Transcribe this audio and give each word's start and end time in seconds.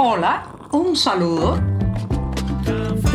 Hola, 0.00 0.44
un 0.70 0.94
saludo. 0.94 1.58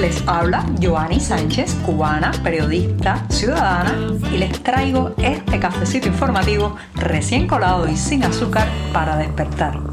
Les 0.01 0.21
habla 0.27 0.65
Joanny 0.81 1.17
Sánchez, 1.17 1.75
cubana, 1.85 2.33
periodista, 2.43 3.25
ciudadana, 3.29 3.95
y 4.33 4.37
les 4.37 4.61
traigo 4.61 5.13
este 5.17 5.61
cafecito 5.61 6.09
informativo 6.09 6.75
recién 6.95 7.47
colado 7.47 7.87
y 7.87 7.95
sin 7.95 8.25
azúcar 8.25 8.67
para 8.91 9.15
despertar. 9.15 9.92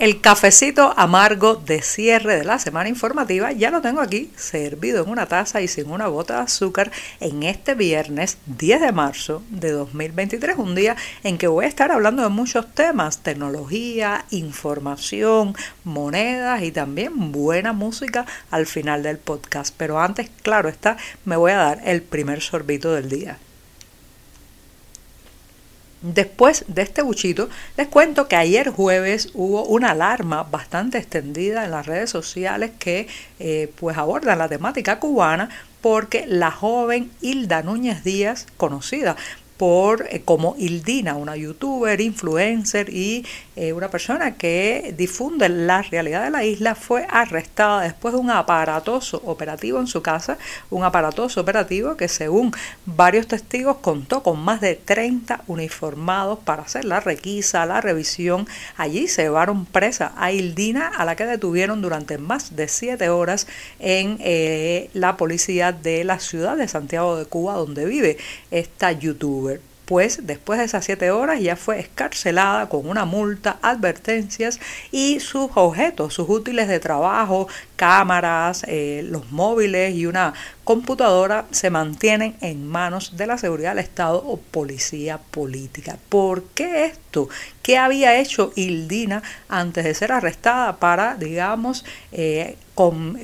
El 0.00 0.22
cafecito 0.22 0.94
amargo 0.96 1.56
de 1.56 1.82
cierre 1.82 2.38
de 2.38 2.44
la 2.44 2.58
semana 2.58 2.88
informativa 2.88 3.52
ya 3.52 3.70
lo 3.70 3.82
tengo 3.82 4.00
aquí, 4.00 4.30
servido 4.34 5.04
en 5.04 5.10
una 5.10 5.26
taza 5.26 5.60
y 5.60 5.68
sin 5.68 5.90
una 5.90 6.06
gota 6.06 6.36
de 6.36 6.44
azúcar 6.44 6.90
en 7.20 7.42
este 7.42 7.74
viernes 7.74 8.38
10 8.46 8.80
de 8.80 8.92
marzo 8.92 9.42
de 9.50 9.72
2023, 9.72 10.56
un 10.56 10.74
día 10.74 10.96
en 11.22 11.36
que 11.36 11.48
voy 11.48 11.66
a 11.66 11.68
estar 11.68 11.92
hablando 11.92 12.22
de 12.22 12.30
muchos 12.30 12.74
temas, 12.74 13.18
tecnología, 13.22 14.24
información, 14.30 15.54
monedas 15.84 16.62
y 16.62 16.72
también 16.72 17.30
buena 17.30 17.74
música 17.74 18.24
al 18.50 18.64
final 18.64 19.02
del 19.02 19.18
podcast. 19.18 19.74
Pero 19.76 20.00
antes, 20.00 20.30
claro 20.40 20.70
está, 20.70 20.96
me 21.26 21.36
voy 21.36 21.52
a 21.52 21.58
dar 21.58 21.82
el 21.84 22.00
primer 22.00 22.40
sorbito 22.40 22.94
del 22.94 23.10
día. 23.10 23.36
Después 26.02 26.64
de 26.66 26.80
este 26.80 27.02
buchito, 27.02 27.50
les 27.76 27.86
cuento 27.88 28.26
que 28.26 28.36
ayer 28.36 28.70
jueves 28.70 29.30
hubo 29.34 29.64
una 29.66 29.90
alarma 29.90 30.44
bastante 30.44 30.96
extendida 30.96 31.64
en 31.64 31.72
las 31.72 31.84
redes 31.84 32.08
sociales 32.08 32.70
que 32.78 33.06
eh, 33.38 33.70
pues 33.78 33.98
abordan 33.98 34.38
la 34.38 34.48
temática 34.48 34.98
cubana 34.98 35.50
porque 35.82 36.24
la 36.26 36.50
joven 36.50 37.10
Hilda 37.20 37.62
Núñez 37.62 38.02
Díaz, 38.02 38.46
conocida 38.56 39.16
por 39.60 40.06
eh, 40.08 40.22
como 40.24 40.54
Ildina, 40.56 41.16
una 41.16 41.36
youtuber, 41.36 42.00
influencer 42.00 42.88
y 42.88 43.26
eh, 43.60 43.74
una 43.74 43.90
persona 43.90 44.36
que 44.36 44.94
difunde 44.96 45.50
la 45.50 45.82
realidad 45.82 46.24
de 46.24 46.30
la 46.30 46.44
isla, 46.44 46.74
fue 46.74 47.06
arrestada 47.10 47.82
después 47.82 48.14
de 48.14 48.20
un 48.20 48.30
aparatoso 48.30 49.20
operativo 49.26 49.78
en 49.78 49.86
su 49.86 50.00
casa, 50.00 50.38
un 50.70 50.82
aparatoso 50.82 51.42
operativo 51.42 51.94
que 51.94 52.08
según 52.08 52.52
varios 52.86 53.26
testigos 53.26 53.76
contó 53.82 54.22
con 54.22 54.40
más 54.40 54.62
de 54.62 54.76
30 54.76 55.42
uniformados 55.46 56.38
para 56.38 56.62
hacer 56.62 56.86
la 56.86 57.00
requisa, 57.00 57.66
la 57.66 57.82
revisión. 57.82 58.48
Allí 58.78 59.08
se 59.08 59.24
llevaron 59.24 59.66
presa 59.66 60.14
a 60.16 60.32
Ildina, 60.32 60.88
a 60.88 61.04
la 61.04 61.14
que 61.14 61.26
detuvieron 61.26 61.82
durante 61.82 62.16
más 62.16 62.56
de 62.56 62.66
siete 62.66 63.10
horas 63.10 63.46
en 63.78 64.16
eh, 64.20 64.88
la 64.94 65.18
policía 65.18 65.72
de 65.72 66.02
la 66.04 66.18
ciudad 66.18 66.56
de 66.56 66.66
Santiago 66.66 67.14
de 67.16 67.26
Cuba, 67.26 67.56
donde 67.56 67.84
vive 67.84 68.16
esta 68.50 68.92
youtuber 68.92 69.60
pues 69.90 70.24
después 70.24 70.60
de 70.60 70.66
esas 70.66 70.84
siete 70.84 71.10
horas 71.10 71.40
ya 71.40 71.56
fue 71.56 71.80
escarcelada 71.80 72.68
con 72.68 72.88
una 72.88 73.06
multa, 73.06 73.58
advertencias 73.60 74.60
y 74.92 75.18
sus 75.18 75.50
objetos, 75.56 76.14
sus 76.14 76.28
útiles 76.28 76.68
de 76.68 76.78
trabajo, 76.78 77.48
cámaras, 77.80 78.62
eh, 78.68 79.00
los 79.08 79.32
móviles 79.32 79.94
y 79.94 80.04
una 80.04 80.34
computadora 80.64 81.46
se 81.50 81.70
mantienen 81.70 82.36
en 82.42 82.68
manos 82.68 83.16
de 83.16 83.26
la 83.26 83.38
seguridad 83.38 83.70
del 83.70 83.78
Estado 83.78 84.22
o 84.24 84.36
policía 84.36 85.18
política. 85.30 85.96
¿Por 86.10 86.44
qué 86.54 86.84
esto? 86.84 87.30
¿Qué 87.62 87.78
había 87.78 88.18
hecho 88.18 88.52
Ildina 88.54 89.22
antes 89.48 89.84
de 89.84 89.94
ser 89.94 90.12
arrestada 90.12 90.76
para, 90.76 91.14
digamos, 91.14 91.84
eh, 92.12 92.56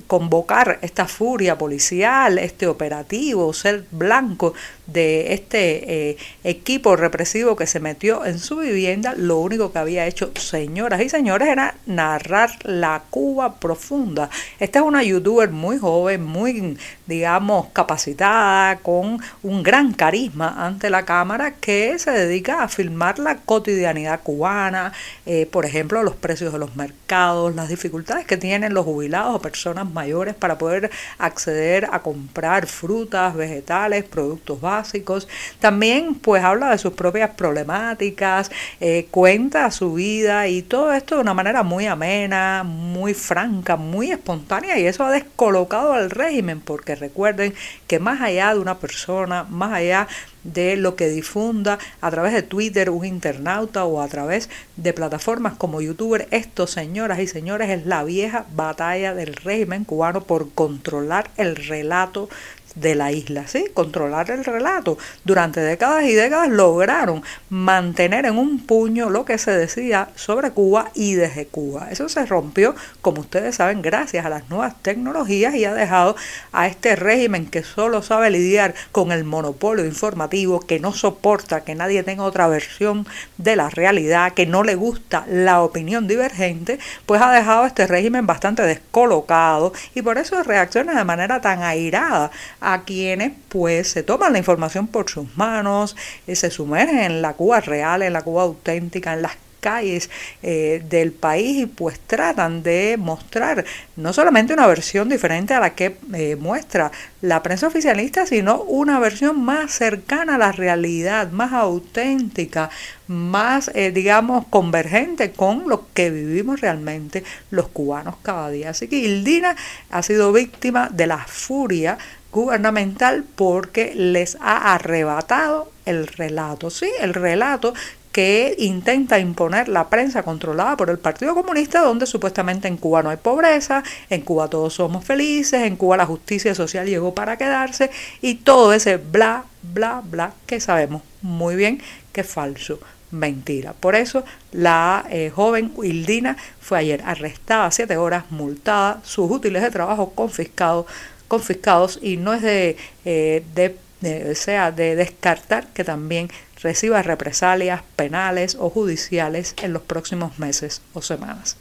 convocar 0.07 0.79
esta 0.83 1.07
furia 1.07 1.57
policial, 1.57 2.37
este 2.39 2.67
operativo, 2.67 3.55
ser 3.55 3.85
blanco 3.91 4.53
de 4.87 5.33
este 5.33 6.11
eh, 6.11 6.17
equipo 6.45 6.95
represivo 6.95 7.57
que 7.57 7.67
se 7.67 7.81
metió 7.81 8.27
en 8.27 8.39
su 8.39 8.57
vivienda? 8.57 9.15
Lo 9.17 9.39
único 9.39 9.73
que 9.73 9.79
había 9.79 10.07
hecho, 10.07 10.31
señoras 10.35 11.01
y 11.01 11.09
señores, 11.09 11.49
era 11.49 11.77
narrar 11.87 12.51
la 12.65 13.05
Cuba 13.09 13.55
profunda. 13.55 14.29
Esta 14.59 14.79
es 14.81 14.85
una 14.85 15.03
youtuber 15.03 15.51
muy 15.51 15.79
joven, 15.79 16.25
muy, 16.25 16.79
digamos, 17.07 17.67
capacitada, 17.73 18.77
con 18.77 19.21
un 19.43 19.63
gran 19.63 19.93
carisma 19.93 20.67
ante 20.67 20.91
la 20.91 21.05
cámara 21.05 21.55
que 21.55 21.99
se 21.99 22.11
dedica 22.11 22.63
a 22.63 22.69
filmar 22.69 23.19
la 23.19 23.37
cotidianidad 23.37 24.21
cubana, 24.23 24.93
eh, 25.27 25.47
por 25.47 25.65
ejemplo, 25.65 26.03
los 26.03 26.17
precios 26.17 26.53
de 26.53 26.59
los 26.59 26.77
mercados, 26.77 27.55
las 27.55 27.69
dificultades 27.69 28.27
que 28.27 28.37
tienen 28.37 28.75
los 28.75 28.85
jubilados 28.85 29.37
o 29.37 29.41
personas 29.41 29.91
mayores 29.91 30.35
para 30.35 30.59
poder 30.59 30.91
acceder 31.19 31.89
a 31.93 32.01
comprar 32.01 32.67
frutas, 32.67 33.35
vegetales, 33.35 34.05
productos 34.05 34.61
básicos. 34.61 35.29
También 35.61 36.15
pues 36.15 36.43
habla 36.43 36.71
de 36.71 36.79
sus 36.79 36.93
propias 36.93 37.31
problemáticas, 37.31 38.51
eh, 38.81 39.07
cuenta 39.11 39.71
su 39.71 39.95
vida 39.95 40.49
y 40.49 40.63
todo 40.63 40.93
esto 40.93 41.17
de 41.17 41.21
una 41.21 41.35
manera 41.35 41.63
muy 41.63 41.87
amena, 41.87 42.63
muy 42.65 43.15
franca, 43.15 43.77
muy 43.77 44.11
espontánea 44.11 44.36
y 44.77 44.87
eso 44.87 45.05
ha 45.05 45.11
descolocado 45.11 45.93
al 45.93 46.11
régimen 46.11 46.61
porque 46.61 46.95
recuerden 46.95 47.55
que 47.87 47.99
más 47.99 48.21
allá 48.21 48.55
de 48.55 48.61
una 48.61 48.79
persona, 48.79 49.45
más 49.45 49.73
allá 49.73 50.09
de 50.45 50.77
lo 50.77 50.95
que 50.97 51.09
difunda 51.09 51.79
a 52.01 52.11
través 52.11 52.33
de 52.33 52.43
Twitter 52.43 52.91
un 52.91 53.05
internauta 53.05 53.85
o 53.85 54.01
a 54.01 54.09
través 54.09 54.49
de 54.77 54.93
plataformas 54.93 55.55
como 55.55 55.81
youtuber, 55.81 56.29
esto, 56.31 56.67
señoras 56.67 57.19
y 57.19 57.27
señores, 57.27 57.71
es 57.71 57.87
la 57.87 58.05
vieja 58.05 58.47
batalla 58.55 59.15
del 59.15 59.35
régimen 59.35 59.85
cubano 59.85 60.23
por 60.23 60.51
controlar 60.53 61.31
el 61.37 61.57
relato 61.57 62.29
de 62.77 62.95
la 62.95 63.11
isla, 63.11 63.49
¿sí? 63.49 63.67
Controlar 63.75 64.31
el 64.31 64.45
relato. 64.45 64.99
Durante 65.25 65.61
décadas 65.61 66.05
y 66.05 66.15
décadas 66.15 66.49
lograron 66.49 67.23
mantener 67.49 68.27
en 68.27 68.39
un 68.39 68.61
puño 68.65 69.11
lo 69.11 69.25
que 69.25 69.39
se 69.39 69.51
decía 69.51 70.11
sobre 70.15 70.51
Cuba 70.51 70.91
y 70.95 71.15
desde 71.15 71.47
Cuba. 71.47 71.89
Eso 71.91 72.09
se 72.09 72.25
rompió, 72.27 72.75
como 73.01 73.23
ustedes 73.23 73.57
saben, 73.57 73.83
gracias 73.83 74.25
a 74.25 74.29
las 74.29 74.49
nuevas 74.51 74.81
tecnologías 74.83 75.55
y 75.55 75.65
ha 75.65 75.75
dejado 75.75 76.17
a 76.53 76.69
este 76.69 76.97
régimen 76.97 77.47
que 77.47 77.63
solo 77.63 78.03
sabe 78.03 78.31
lidiar 78.31 78.75
con 78.93 79.11
el 79.11 79.25
monopolio 79.25 79.85
informativo, 79.85 80.61
que 80.61 80.79
no 80.79 80.93
soporta 80.93 81.65
que 81.65 81.75
nadie 81.75 82.03
tenga 82.03 82.25
otra 82.25 82.47
versión 82.47 83.07
de 83.39 83.57
la 83.57 83.71
realidad, 83.71 84.35
que 84.35 84.47
no 84.47 84.63
le 84.63 84.75
gusta 84.75 85.25
la 85.29 85.63
opinión 85.63 86.07
divergente, 86.07 86.79
pues 87.07 87.23
ha 87.23 87.33
dejado 87.33 87.65
a 87.65 87.69
este 87.69 87.87
régimen 87.87 88.27
bastante 88.27 88.63
descolocado 88.63 89.73
y 89.95 90.03
por 90.03 90.19
eso 90.19 90.43
reacciona 90.43 90.95
de 90.95 91.05
manera 91.05 91.41
tan 91.41 91.63
airada 91.63 92.31
a 92.69 92.83
quienes 92.83 93.31
pues 93.49 93.89
se 93.89 94.03
toman 94.03 94.33
la 94.33 94.39
información 94.39 94.89
por 94.89 95.09
sus 95.09 95.37
manos, 95.37 95.95
se 96.27 96.51
sumergen 96.51 96.99
en 96.99 97.23
la 97.23 97.35
Cuba 97.35 97.61
real, 97.61 98.03
en 98.03 98.13
la 98.13 98.23
Cuba 98.23 98.43
auténtica, 98.43 99.13
en 99.13 99.23
las 99.23 99.37
calles 99.61 100.11
eh, 100.43 100.83
del 100.89 101.11
país 101.13 101.63
y 101.63 101.67
pues 101.67 101.99
tratan 101.99 102.63
de 102.63 102.97
mostrar 102.99 103.65
no 103.97 104.13
solamente 104.13 104.53
una 104.53 104.67
versión 104.67 105.09
diferente 105.09 105.55
a 105.55 105.61
la 105.61 105.75
que 105.75 105.97
eh, 106.15 106.37
muestra 106.37 106.93
la 107.21 107.43
prensa 107.43 107.67
oficialista, 107.67 108.27
sino 108.27 108.63
una 108.63 109.01
versión 109.01 109.45
más 109.45 109.73
cercana 109.73 110.37
a 110.37 110.39
la 110.39 110.53
realidad, 110.53 111.33
más 111.33 111.53
auténtica, 111.53 112.71
más, 113.09 113.71
eh, 113.75 113.91
digamos, 113.91 114.47
convergente 114.49 115.33
con 115.33 115.69
lo 115.69 115.87
que 115.95 116.11
vivimos 116.11 116.61
realmente 116.61 117.25
los 117.51 117.69
cubanos 117.69 118.17
cada 118.23 118.51
día. 118.51 118.71
Así 118.71 118.87
que 118.87 118.99
Ildina 118.99 119.57
ha 119.91 120.03
sido 120.03 120.33
víctima 120.33 120.89
de 120.93 121.07
la 121.09 121.19
furia 121.19 121.99
gubernamental 122.37 123.25
porque 123.35 123.95
les 123.95 124.37
ha 124.41 124.75
arrebatado 124.75 125.73
el 125.87 126.07
relato, 126.07 126.69
sí, 126.69 126.87
el 127.01 127.15
relato 127.15 127.73
que 128.13 128.55
intenta 128.59 129.19
imponer 129.19 129.69
la 129.69 129.89
prensa 129.89 130.23
controlada 130.23 130.77
por 130.77 130.91
el 130.91 130.99
Partido 130.99 131.35
Comunista, 131.35 131.81
donde 131.81 132.07
supuestamente 132.07 132.69
en 132.69 132.77
Cuba 132.77 133.03
no 133.03 133.11
hay 133.11 133.17
pobreza, 133.17 133.83
en 134.11 134.21
Cuba 134.21 134.49
todos 134.49 134.75
somos 134.75 135.05
felices, 135.05 135.63
en 135.63 135.77
Cuba 135.77 135.97
la 135.97 136.07
justicia 136.07 136.55
social 136.55 136.87
llegó 136.87 137.15
para 137.15 137.39
quedarse 137.39 137.91
y 138.21 138.35
todo 138.37 138.73
ese 138.75 138.99
bla, 138.99 139.45
bla, 139.63 140.03
bla 140.05 140.33
que 140.47 140.61
sabemos 140.61 141.03
muy 141.23 141.57
bien 141.57 141.81
que 142.13 142.21
es 142.21 142.27
falso 142.27 142.79
mentira. 143.11 143.73
Por 143.73 143.95
eso 143.95 144.25
la 144.53 145.05
eh, 145.11 145.31
joven 145.35 145.73
Hildina 145.83 146.37
fue 146.61 146.79
ayer 146.79 147.03
arrestada 147.05 147.71
siete 147.71 147.97
horas, 147.97 148.25
multada, 148.31 149.01
sus 149.05 149.31
útiles 149.31 149.63
de 149.63 149.71
trabajo 149.71 150.11
confiscados, 150.15 150.87
confiscados 151.29 151.99
y 152.03 152.17
no 152.17 152.35
es 152.35 152.43
de, 152.43 152.77
eh, 153.05 153.43
de, 153.55 154.35
sea, 154.35 154.73
de 154.73 154.97
descartar 154.97 155.69
que 155.69 155.85
también 155.85 156.29
reciba 156.63 157.03
represalias 157.03 157.83
penales 157.97 158.57
o 158.59 158.71
judiciales 158.71 159.55
en 159.63 159.73
los 159.73 159.83
próximos 159.83 160.39
meses 160.39 160.83
o 160.95 161.03
semanas. 161.03 161.57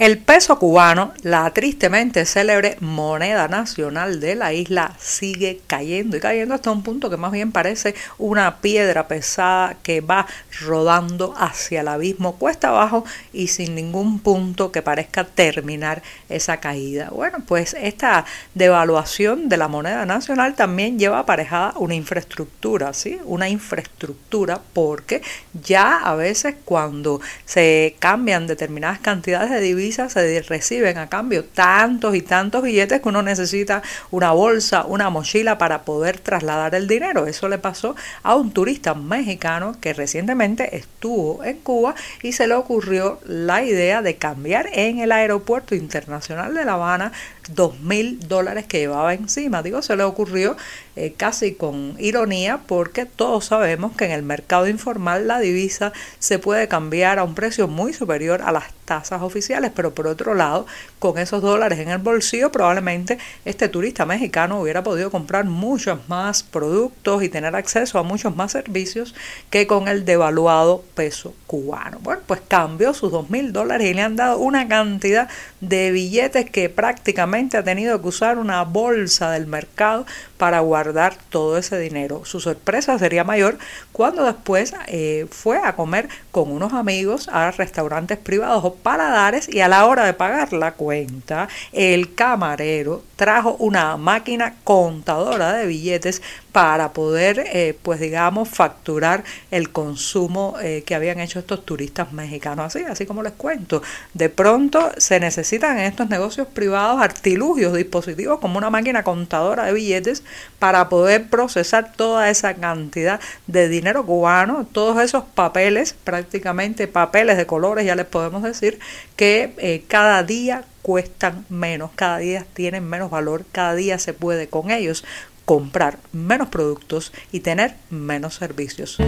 El 0.00 0.16
peso 0.16 0.58
cubano, 0.58 1.12
la 1.20 1.50
tristemente 1.50 2.24
célebre 2.24 2.78
moneda 2.80 3.48
nacional 3.48 4.18
de 4.18 4.34
la 4.34 4.54
isla, 4.54 4.96
sigue 4.98 5.60
cayendo 5.66 6.16
y 6.16 6.20
cayendo 6.20 6.54
hasta 6.54 6.70
un 6.70 6.82
punto 6.82 7.10
que 7.10 7.18
más 7.18 7.32
bien 7.32 7.52
parece 7.52 7.94
una 8.16 8.62
piedra 8.62 9.08
pesada 9.08 9.76
que 9.82 10.00
va 10.00 10.26
rodando 10.62 11.34
hacia 11.36 11.82
el 11.82 11.88
abismo 11.88 12.36
cuesta 12.36 12.68
abajo 12.68 13.04
y 13.34 13.48
sin 13.48 13.74
ningún 13.74 14.20
punto 14.20 14.72
que 14.72 14.80
parezca 14.80 15.24
terminar 15.24 16.02
esa 16.30 16.60
caída. 16.60 17.10
Bueno, 17.10 17.40
pues 17.46 17.76
esta 17.78 18.24
devaluación 18.54 19.50
de 19.50 19.58
la 19.58 19.68
moneda 19.68 20.06
nacional 20.06 20.54
también 20.54 20.98
lleva 20.98 21.18
aparejada 21.18 21.74
una 21.76 21.94
infraestructura, 21.94 22.94
¿sí? 22.94 23.18
Una 23.26 23.50
infraestructura 23.50 24.62
porque 24.72 25.20
ya 25.62 25.98
a 25.98 26.14
veces 26.14 26.54
cuando 26.64 27.20
se 27.44 27.96
cambian 27.98 28.46
determinadas 28.46 28.98
cantidades 29.00 29.50
de 29.50 29.60
divisas 29.60 29.89
se 29.92 30.42
reciben 30.42 30.98
a 30.98 31.08
cambio 31.08 31.44
tantos 31.44 32.14
y 32.14 32.22
tantos 32.22 32.62
billetes 32.62 33.00
que 33.00 33.08
uno 33.08 33.22
necesita 33.22 33.82
una 34.10 34.32
bolsa, 34.32 34.84
una 34.84 35.10
mochila 35.10 35.58
para 35.58 35.82
poder 35.82 36.18
trasladar 36.18 36.74
el 36.74 36.86
dinero. 36.86 37.26
Eso 37.26 37.48
le 37.48 37.58
pasó 37.58 37.96
a 38.22 38.34
un 38.34 38.52
turista 38.52 38.94
mexicano 38.94 39.76
que 39.80 39.92
recientemente 39.92 40.76
estuvo 40.76 41.44
en 41.44 41.58
Cuba 41.58 41.94
y 42.22 42.32
se 42.32 42.46
le 42.46 42.54
ocurrió 42.54 43.18
la 43.26 43.62
idea 43.62 44.02
de 44.02 44.16
cambiar 44.16 44.68
en 44.72 44.98
el 44.98 45.12
aeropuerto 45.12 45.74
internacional 45.74 46.54
de 46.54 46.64
La 46.64 46.74
Habana 46.74 47.12
dos 47.54 47.78
mil 47.80 48.20
dólares 48.28 48.66
que 48.66 48.78
llevaba 48.78 49.14
encima. 49.14 49.62
Digo, 49.62 49.82
se 49.82 49.96
le 49.96 50.02
ocurrió 50.02 50.56
eh, 50.96 51.14
casi 51.16 51.54
con 51.54 51.96
ironía 51.98 52.60
porque 52.66 53.06
todos 53.06 53.46
sabemos 53.46 53.96
que 53.96 54.04
en 54.04 54.10
el 54.12 54.22
mercado 54.22 54.68
informal 54.68 55.26
la 55.26 55.40
divisa 55.40 55.92
se 56.18 56.38
puede 56.38 56.68
cambiar 56.68 57.18
a 57.18 57.24
un 57.24 57.34
precio 57.34 57.68
muy 57.68 57.92
superior 57.92 58.42
a 58.42 58.52
las 58.52 58.64
tasas 58.84 59.22
oficiales, 59.22 59.70
pero 59.74 59.94
por 59.94 60.08
otro 60.08 60.34
lado, 60.34 60.66
con 60.98 61.16
esos 61.16 61.42
dólares 61.42 61.78
en 61.78 61.90
el 61.90 61.98
bolsillo, 61.98 62.50
probablemente 62.50 63.18
este 63.44 63.68
turista 63.68 64.04
mexicano 64.04 64.60
hubiera 64.60 64.82
podido 64.82 65.10
comprar 65.10 65.44
muchos 65.44 66.00
más 66.08 66.42
productos 66.42 67.22
y 67.22 67.28
tener 67.28 67.54
acceso 67.54 67.98
a 67.98 68.02
muchos 68.02 68.34
más 68.34 68.50
servicios 68.52 69.14
que 69.48 69.66
con 69.66 69.86
el 69.86 70.04
devaluado 70.04 70.84
peso 70.94 71.34
cubano. 71.46 71.98
Bueno, 72.02 72.22
pues 72.26 72.40
cambió 72.46 72.92
sus 72.92 73.12
dos 73.12 73.30
mil 73.30 73.52
dólares 73.52 73.88
y 73.88 73.94
le 73.94 74.02
han 74.02 74.16
dado 74.16 74.38
una 74.38 74.66
cantidad 74.66 75.28
de 75.60 75.92
billetes 75.92 76.50
que 76.50 76.68
prácticamente 76.68 77.39
ha 77.56 77.62
tenido 77.62 78.00
que 78.00 78.08
usar 78.08 78.38
una 78.38 78.62
bolsa 78.64 79.30
del 79.30 79.46
mercado 79.46 80.06
para 80.36 80.60
guardar 80.60 81.16
todo 81.30 81.58
ese 81.58 81.78
dinero. 81.78 82.24
Su 82.24 82.40
sorpresa 82.40 82.98
sería 82.98 83.24
mayor 83.24 83.58
cuando 83.92 84.24
después 84.24 84.74
eh, 84.86 85.26
fue 85.30 85.58
a 85.58 85.74
comer 85.74 86.08
con 86.30 86.50
unos 86.50 86.72
amigos 86.72 87.28
a 87.32 87.50
restaurantes 87.50 88.18
privados 88.18 88.64
o 88.64 88.74
paladares 88.74 89.48
y 89.48 89.60
a 89.60 89.68
la 89.68 89.86
hora 89.86 90.04
de 90.04 90.14
pagar 90.14 90.52
la 90.52 90.72
cuenta, 90.72 91.48
el 91.72 92.14
camarero 92.14 93.02
trajo 93.20 93.54
una 93.58 93.98
máquina 93.98 94.54
contadora 94.64 95.52
de 95.52 95.66
billetes 95.66 96.22
para 96.52 96.94
poder, 96.94 97.44
eh, 97.52 97.76
pues 97.82 98.00
digamos, 98.00 98.48
facturar 98.48 99.24
el 99.50 99.70
consumo 99.72 100.56
eh, 100.62 100.84
que 100.86 100.94
habían 100.94 101.20
hecho 101.20 101.38
estos 101.38 101.66
turistas 101.66 102.14
mexicanos. 102.14 102.64
Así, 102.64 102.82
así 102.82 103.04
como 103.04 103.22
les 103.22 103.34
cuento, 103.34 103.82
de 104.14 104.30
pronto 104.30 104.90
se 104.96 105.20
necesitan 105.20 105.78
en 105.78 105.84
estos 105.84 106.08
negocios 106.08 106.46
privados 106.46 107.02
artilugios, 107.02 107.74
dispositivos 107.74 108.38
como 108.38 108.56
una 108.56 108.70
máquina 108.70 109.02
contadora 109.02 109.66
de 109.66 109.74
billetes 109.74 110.22
para 110.58 110.88
poder 110.88 111.28
procesar 111.28 111.92
toda 111.92 112.30
esa 112.30 112.54
cantidad 112.54 113.20
de 113.46 113.68
dinero 113.68 114.06
cubano, 114.06 114.66
todos 114.72 114.98
esos 115.02 115.24
papeles, 115.24 115.92
prácticamente 115.92 116.88
papeles 116.88 117.36
de 117.36 117.44
colores, 117.44 117.84
ya 117.84 117.96
les 117.96 118.06
podemos 118.06 118.42
decir, 118.42 118.78
que 119.14 119.52
eh, 119.58 119.84
cada 119.88 120.22
día 120.22 120.64
cuestan 120.82 121.44
menos, 121.48 121.90
cada 121.94 122.18
día 122.18 122.46
tienen 122.54 122.88
menos 122.88 123.10
valor, 123.10 123.44
cada 123.52 123.74
día 123.74 123.98
se 123.98 124.12
puede 124.12 124.48
con 124.48 124.70
ellos 124.70 125.04
comprar 125.44 125.98
menos 126.12 126.48
productos 126.48 127.12
y 127.32 127.40
tener 127.40 127.74
menos 127.90 128.34
servicios. 128.34 128.98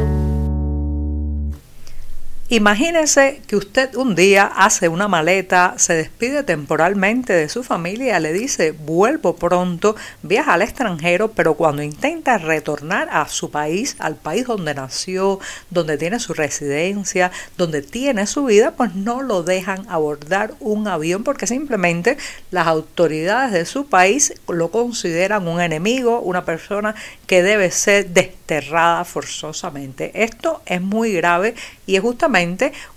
Imagínese 2.49 3.41
que 3.47 3.57
usted 3.57 3.95
un 3.95 4.15
día 4.15 4.45
hace 4.45 4.89
una 4.89 5.09
maleta, 5.09 5.75
se 5.79 5.95
despide 5.95 6.43
temporalmente 6.43 7.33
de 7.33 7.49
su 7.49 7.63
familia, 7.63 8.21
le 8.21 8.35
dice 8.35 8.73
vuelvo 8.73 9.37
pronto, 9.37 9.97
viaja 10.23 10.53
al 10.53 10.61
extranjero, 10.61 11.31
pero 11.31 11.55
cuando 11.55 11.83
intenta 11.83 12.37
retornar 12.37 13.09
a 13.11 13.27
su 13.29 13.51
país, 13.51 13.97
al 14.01 14.17
país 14.17 14.47
donde 14.47 14.75
nació, 14.75 15.41
donde 15.71 15.97
tiene 15.97 16.21
su 16.21 16.35
residencia, 16.35 17.31
donde 17.57 17.81
tiene 17.81 18.27
su 18.27 18.45
vida, 18.45 18.73
pues 18.73 18.95
no 18.95 19.23
lo 19.23 19.43
dejan 19.43 19.87
abordar 19.89 20.53
un 20.61 20.89
avión 20.89 21.25
porque 21.25 21.47
simplemente 21.47 22.19
las 22.51 22.67
autoridades 22.67 23.53
de 23.53 23.65
su 23.65 23.87
país 23.87 24.35
lo 24.47 24.71
consideran 24.71 25.49
un 25.49 25.61
enemigo, 25.63 26.21
una 26.21 26.45
persona 26.45 26.95
que 27.27 27.43
debe 27.43 27.71
ser 27.71 28.09
desterrada 28.11 29.07
forzosamente. 29.07 30.11
Esto 30.23 30.61
es 30.67 30.83
muy 30.83 31.15
grave 31.15 31.55
y 31.87 31.97
es 31.97 32.03
justamente 32.03 32.42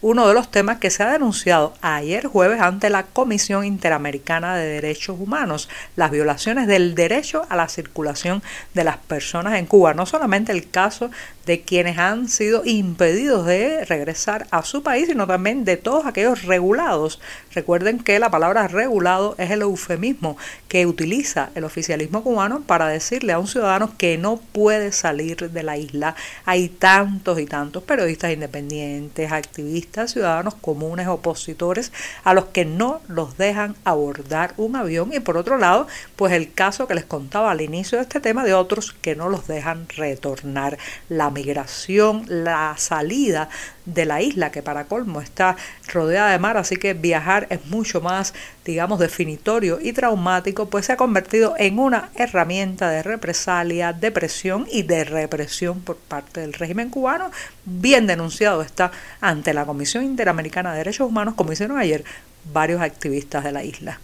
uno 0.02 0.28
de 0.28 0.34
los 0.34 0.52
temas 0.52 0.80
que 0.80 0.90
se 0.90 1.04
ha 1.04 1.12
denunciado 1.12 1.74
ayer 1.82 2.28
jueves 2.28 2.62
ante 2.62 2.90
la 2.90 3.04
Comisión 3.04 3.66
Interamericana 3.66 4.56
de 4.56 4.66
Derechos 4.66 5.18
Humanos, 5.20 5.70
las 5.96 6.12
violaciones 6.12 6.68
del 6.68 6.96
derecho 6.96 7.44
a 7.50 7.56
la 7.56 7.68
circulación 7.68 8.44
de 8.74 8.84
las 8.84 8.98
personas 8.98 9.56
en 9.56 9.66
Cuba. 9.66 9.94
No 9.94 10.06
solamente 10.06 10.52
el 10.52 10.70
caso 10.70 11.12
de 11.46 11.62
quienes 11.62 11.98
han 11.98 12.28
sido 12.28 12.64
impedidos 12.66 13.46
de 13.46 13.86
regresar 13.86 14.48
a 14.52 14.64
su 14.64 14.84
país, 14.84 15.08
sino 15.08 15.28
también 15.28 15.66
de 15.66 15.78
todos 15.78 16.06
aquellos 16.06 16.44
regulados. 16.44 17.20
Recuerden 17.54 18.00
que 18.00 18.20
la 18.20 18.32
palabra 18.32 18.68
regulado 18.68 19.36
es 19.38 19.52
el 19.52 19.62
eufemismo 19.62 20.38
que 20.68 20.86
utiliza 20.86 21.50
el 21.56 21.64
oficialismo 21.64 22.24
cubano 22.24 22.62
para 22.62 22.88
decirle 22.88 23.34
a 23.34 23.40
un 23.40 23.48
ciudadano 23.48 23.94
que 23.98 24.18
no 24.18 24.38
puede 24.38 24.92
salir 24.92 25.52
de 25.52 25.64
la 25.64 25.78
isla. 25.78 26.16
Hay 26.46 26.70
tantos 26.70 27.40
y 27.40 27.46
tantos 27.46 27.84
periodistas 27.84 28.34
independientes, 28.34 29.32
activistas, 29.32 30.12
ciudadanos 30.12 30.56
comunes, 30.56 31.08
opositores, 31.08 31.92
a 32.24 32.34
los 32.34 32.46
que 32.46 32.66
no 32.66 33.02
los 33.08 33.38
dejan 33.38 33.76
abordar 33.84 34.54
un 34.58 34.76
avión 34.76 35.12
y 35.14 35.20
por 35.20 35.38
otro 35.38 35.58
lado, 35.58 35.88
pues 36.16 36.34
el 36.34 36.52
caso 36.54 36.88
que 36.88 36.96
les 36.96 37.06
contaba 37.06 37.52
al 37.52 37.62
inicio 37.62 37.98
de 37.98 38.04
este 38.04 38.20
tema 38.20 38.44
de 38.44 38.54
otros 38.54 38.96
que 39.02 39.16
no 39.16 39.30
los 39.30 39.48
dejan 39.48 39.88
retornar. 39.96 40.78
La 41.10 41.30
migración, 41.36 42.26
la 42.28 42.74
salida 42.78 43.50
de 43.86 44.06
la 44.06 44.22
isla, 44.22 44.52
que 44.52 44.64
para 44.64 44.86
colmo 44.86 45.22
está 45.22 45.56
rodeada 45.94 46.32
de 46.32 46.40
mar, 46.40 46.58
así 46.58 46.78
que 46.78 46.96
viajar 46.96 47.46
es 47.52 47.66
mucho 47.68 48.02
más, 48.02 48.34
digamos, 48.64 49.00
definitorio 49.00 49.78
y 49.80 49.94
traumático, 49.94 50.70
pues 50.70 50.88
se 50.88 50.94
ha 50.94 50.98
convertido 50.98 51.54
en 51.60 51.78
una 51.78 52.10
herramienta 52.16 52.90
de 52.90 53.04
represalia, 53.04 53.94
de 53.94 54.12
presión 54.12 54.66
y 54.72 54.82
de 54.84 55.04
represión 55.04 55.82
por 55.82 55.98
parte 55.98 56.42
del 56.42 56.54
régimen 56.54 56.90
cubano. 56.90 57.30
Bien 57.66 58.08
denunciado 58.08 58.64
está 58.64 58.92
ante 59.22 59.54
la 59.54 59.66
Comisión 59.66 60.04
Interamericana 60.04 60.72
de 60.72 60.80
Derechos 60.80 61.08
Humanos, 61.08 61.36
como 61.36 61.52
hicieron 61.52 61.78
ayer 61.78 62.04
varios 62.52 62.82
activistas 62.82 63.44
de 63.44 63.52
la 63.52 63.64
isla. 63.64 64.00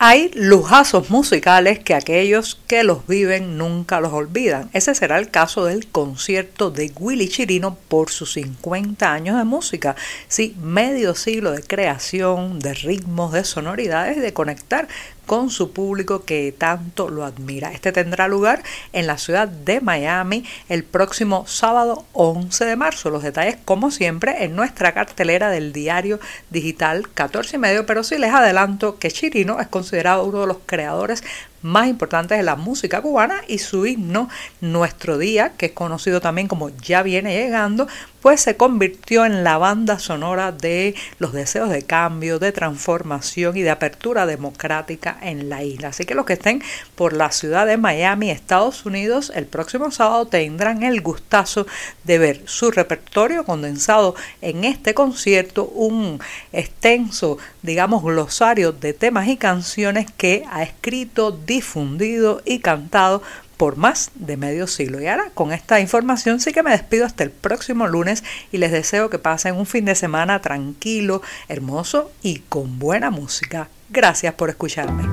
Hay 0.00 0.30
lujazos 0.32 1.10
musicales 1.10 1.80
que 1.80 1.92
aquellos 1.92 2.60
que 2.68 2.84
los 2.84 3.04
viven 3.08 3.58
nunca 3.58 3.98
los 4.00 4.12
olvidan. 4.12 4.70
Ese 4.72 4.94
será 4.94 5.18
el 5.18 5.28
caso 5.28 5.64
del 5.64 5.88
concierto 5.88 6.70
de 6.70 6.92
Willy 7.00 7.28
Chirino 7.28 7.76
por 7.88 8.08
sus 8.10 8.34
50 8.34 9.12
años 9.12 9.36
de 9.36 9.42
música. 9.42 9.96
Sí, 10.28 10.54
medio 10.62 11.16
siglo 11.16 11.50
de 11.50 11.64
creación, 11.64 12.60
de 12.60 12.74
ritmos, 12.74 13.32
de 13.32 13.42
sonoridades, 13.42 14.22
de 14.22 14.32
conectar 14.32 14.86
con 15.28 15.50
su 15.50 15.72
público 15.72 16.24
que 16.24 16.54
tanto 16.56 17.10
lo 17.10 17.22
admira. 17.22 17.70
Este 17.70 17.92
tendrá 17.92 18.28
lugar 18.28 18.62
en 18.94 19.06
la 19.06 19.18
ciudad 19.18 19.46
de 19.46 19.82
Miami 19.82 20.42
el 20.70 20.84
próximo 20.84 21.46
sábado 21.46 22.06
11 22.14 22.64
de 22.64 22.76
marzo. 22.76 23.10
Los 23.10 23.22
detalles, 23.22 23.58
como 23.66 23.90
siempre, 23.90 24.42
en 24.44 24.56
nuestra 24.56 24.94
cartelera 24.94 25.50
del 25.50 25.74
diario 25.74 26.18
digital 26.48 27.10
14 27.12 27.56
y 27.56 27.58
medio, 27.58 27.84
pero 27.84 28.04
sí 28.04 28.16
les 28.16 28.32
adelanto 28.32 28.98
que 28.98 29.10
Chirino 29.10 29.60
es 29.60 29.68
considerado 29.68 30.24
uno 30.24 30.40
de 30.40 30.46
los 30.46 30.58
creadores 30.64 31.22
más 31.62 31.88
importantes 31.88 32.38
de 32.38 32.44
la 32.44 32.56
música 32.56 33.02
cubana 33.02 33.42
y 33.46 33.58
su 33.58 33.86
himno 33.86 34.28
Nuestro 34.60 35.18
Día, 35.18 35.52
que 35.56 35.66
es 35.66 35.72
conocido 35.72 36.20
también 36.20 36.48
como 36.48 36.70
Ya 36.70 37.02
viene 37.02 37.34
llegando, 37.34 37.86
pues 38.20 38.40
se 38.40 38.56
convirtió 38.56 39.24
en 39.24 39.44
la 39.44 39.58
banda 39.58 39.98
sonora 39.98 40.52
de 40.52 40.94
los 41.18 41.32
deseos 41.32 41.70
de 41.70 41.82
cambio, 41.82 42.38
de 42.38 42.52
transformación 42.52 43.56
y 43.56 43.62
de 43.62 43.70
apertura 43.70 44.26
democrática 44.26 45.16
en 45.22 45.48
la 45.48 45.62
isla. 45.62 45.88
Así 45.88 46.04
que 46.04 46.14
los 46.14 46.26
que 46.26 46.32
estén 46.34 46.62
por 46.94 47.12
la 47.12 47.30
ciudad 47.30 47.66
de 47.66 47.76
Miami, 47.76 48.30
Estados 48.30 48.84
Unidos, 48.86 49.32
el 49.34 49.46
próximo 49.46 49.90
sábado 49.90 50.26
tendrán 50.26 50.82
el 50.82 51.00
gustazo 51.00 51.66
de 52.04 52.18
ver 52.18 52.42
su 52.46 52.70
repertorio 52.70 53.44
condensado 53.44 54.14
en 54.42 54.64
este 54.64 54.94
concierto, 54.94 55.64
un 55.64 56.20
extenso, 56.52 57.38
digamos, 57.62 58.02
glosario 58.02 58.72
de 58.72 58.92
temas 58.92 59.28
y 59.28 59.36
canciones 59.36 60.06
que 60.16 60.44
ha 60.50 60.62
escrito, 60.62 61.30
difundido 61.48 62.42
y 62.44 62.60
cantado 62.60 63.22
por 63.56 63.76
más 63.76 64.12
de 64.14 64.36
medio 64.36 64.68
siglo. 64.68 65.02
Y 65.02 65.08
ahora 65.08 65.30
con 65.34 65.52
esta 65.52 65.80
información 65.80 66.38
sí 66.38 66.52
que 66.52 66.62
me 66.62 66.70
despido 66.70 67.04
hasta 67.04 67.24
el 67.24 67.30
próximo 67.30 67.88
lunes 67.88 68.22
y 68.52 68.58
les 68.58 68.70
deseo 68.70 69.10
que 69.10 69.18
pasen 69.18 69.56
un 69.56 69.66
fin 69.66 69.84
de 69.84 69.96
semana 69.96 70.40
tranquilo, 70.40 71.20
hermoso 71.48 72.12
y 72.22 72.38
con 72.48 72.78
buena 72.78 73.10
música. 73.10 73.68
Gracias 73.90 74.34
por 74.34 74.48
escucharme. 74.48 75.04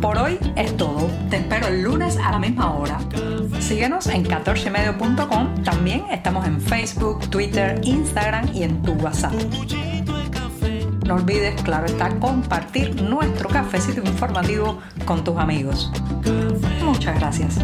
Por 0.00 0.18
hoy 0.18 0.38
es 0.56 0.76
todo. 0.76 1.08
Te 1.30 1.36
espero 1.36 1.68
el 1.68 1.82
lunes 1.82 2.16
a 2.16 2.32
la 2.32 2.38
misma 2.38 2.74
hora. 2.74 2.98
Síguenos 3.60 4.06
en 4.08 4.24
14medio.com. 4.24 5.62
También 5.62 6.04
estamos 6.10 6.46
en 6.46 6.60
Facebook, 6.60 7.30
Twitter, 7.30 7.80
Instagram 7.82 8.54
y 8.54 8.64
en 8.64 8.82
tu 8.82 8.92
WhatsApp. 8.94 9.32
No 11.06 11.14
olvides, 11.14 11.60
claro 11.62 11.86
está, 11.86 12.10
compartir 12.18 13.00
nuestro 13.00 13.48
cafecito 13.48 14.00
informativo 14.00 14.80
con 15.04 15.22
tus 15.22 15.36
amigos. 15.36 15.90
Muchas 16.84 17.18
gracias. 17.20 17.58